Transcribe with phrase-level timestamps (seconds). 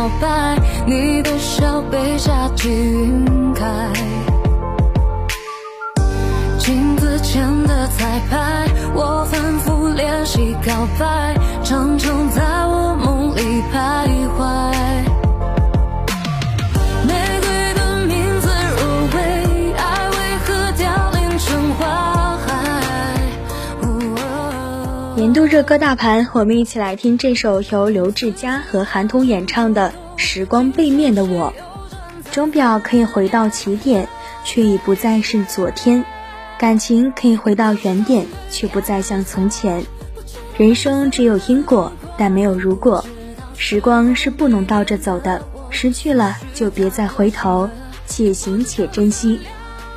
[0.00, 3.66] 摇摆，你的笑被夏季晕开。
[6.58, 12.42] 镜子前的彩排，我反复练习告白，常常在
[25.20, 31.52] 年度热歌大盘，我们一起来听这首由刘志佳和韩童演唱的《时光背面的我》。
[32.32, 34.08] 钟表可以回到起点，
[34.46, 36.02] 却已不再是昨天。
[36.58, 39.84] 感情可以回到原点，却不再像从前。
[40.56, 43.04] 人生只有因果，但没有如果。
[43.58, 47.68] 时光是不能倒着走的，失去了就别再回头，
[48.06, 49.38] 且行且珍惜。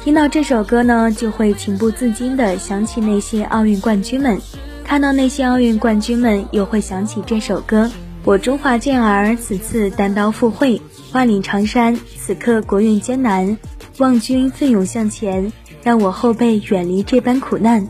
[0.03, 4.37] 听到这首歌呢，就会情不自禁地想起那些奥运冠军们；
[4.83, 7.89] 看到那些奥运冠军们，又会想起这首歌。
[8.23, 10.81] 我中华健儿此次单刀赴会，
[11.13, 13.57] 万里长山此刻国运艰难，
[13.97, 15.51] 望君奋勇向前。
[15.83, 17.85] 让我后辈远离这般苦难。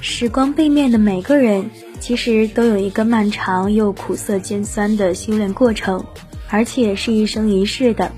[0.00, 6.04] 时光背面的每个人，其实都有一个漫长又苦涩尖酸的修炼过程，
[6.48, 8.10] 而且是一生一世的。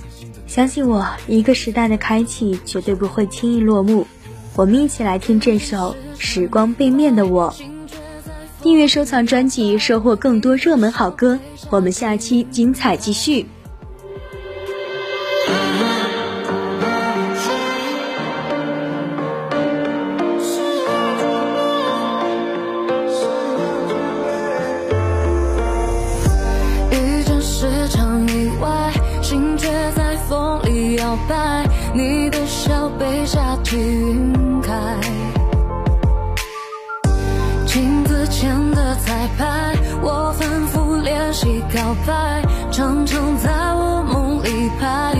[0.47, 4.07] 相信我，一个时代的开启绝对不会轻易落幕。
[4.57, 7.55] 我们一起来听这首《时光背面的我》，
[8.63, 11.39] 订阅收藏专辑，收获更多热门好歌。
[11.71, 13.47] 我们下期精彩继续。
[30.97, 35.38] 摇摆，你的笑被夏季晕开。
[38.39, 45.18] 前的彩排，我反复练习告白，常常在我梦里徘徊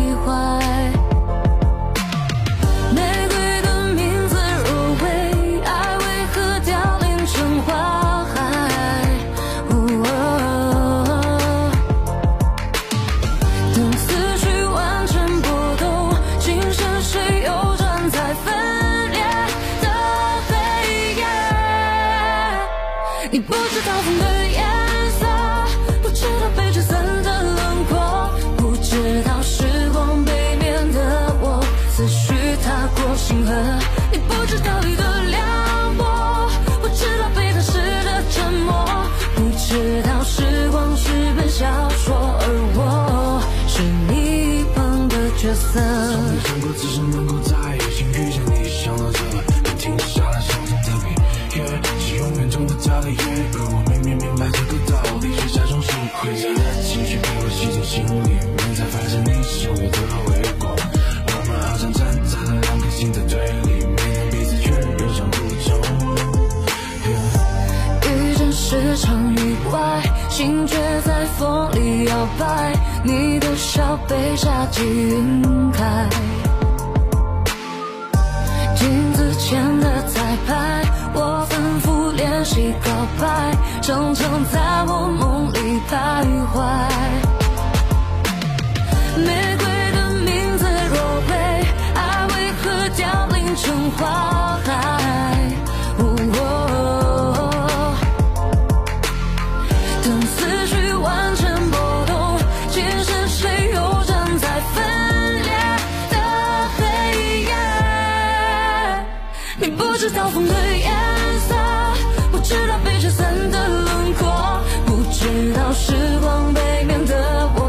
[23.31, 24.65] 你不知道风的颜
[25.21, 25.27] 色，
[26.03, 32.35] 不知道被吹散的轮廓，不知道时光背面的我，思绪
[32.65, 33.53] 踏过星河。
[34.11, 36.49] 你不知道雨的凉薄，
[36.81, 37.73] 不知道背靠时
[38.05, 38.89] 的沉默，
[39.35, 45.79] 不知道时光是本小说，而我是你一旁的角色。
[45.81, 49.19] 从没想过此生能够再有幸遇见你，想到这，
[52.79, 53.17] 永远中的家里，
[53.55, 60.29] 而我明明明白这个道理，却假装是回家的情绪被我吸进心里面，才发现你是我的回
[60.59, 60.73] 光。
[61.27, 63.99] 我们好像站在了两颗心的对立面，
[64.31, 65.69] 彼此却人生不同。
[68.11, 76.09] 遇见是场意外，心却在风里摇摆，你的笑被夏季晕开。
[82.49, 85.93] 谁告白，常常在我梦里徘
[86.49, 86.57] 徊。
[89.19, 89.29] 玫
[89.59, 90.97] 瑰的名字若
[91.29, 91.31] 为
[91.95, 92.33] 爱，为
[92.63, 93.05] 何凋
[93.35, 94.01] 零成花
[94.65, 94.69] 海？
[100.03, 102.39] 等思绪完全波动，
[102.71, 104.77] 今生谁又站在分
[105.43, 105.53] 裂
[106.11, 106.17] 的
[106.79, 106.81] 黑
[107.43, 107.53] 夜？
[109.59, 110.58] 你不知道风。
[115.79, 117.41] 完全波动，今生谁又站在分裂的黑夜？
[117.41, 117.69] 你不知道风的。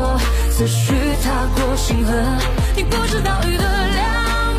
[0.49, 0.93] 思绪
[1.23, 2.11] 踏过星河，
[2.75, 4.03] 你不知道雨的凉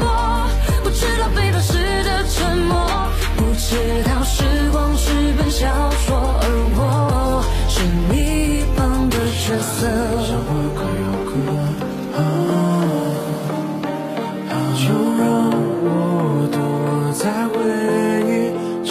[0.01, 0.49] 薄，
[0.83, 1.75] 不知道背叛时
[2.05, 2.73] 的沉默，
[3.37, 5.67] 不知道时光是本小
[6.07, 8.79] 说，而我是你一旁
[9.11, 9.77] 的角色。
[10.25, 11.59] 像花快要枯了，
[14.75, 14.83] 就
[15.19, 15.23] 让
[15.85, 15.89] 我
[16.51, 16.57] 躲
[17.13, 17.55] 在回
[18.25, 18.33] 忆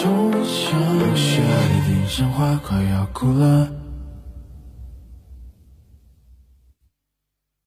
[0.44, 1.16] 想象。
[1.16, 3.79] 下一地像花快要枯了。